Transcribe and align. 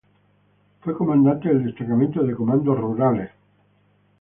Fue 0.79 0.97
Comandante 0.97 1.49
del 1.49 1.63
Destacamento 1.63 2.23
de 2.23 2.33
Comandos 2.33 2.75
Rurales 2.75 3.29
Nro. 3.29 3.35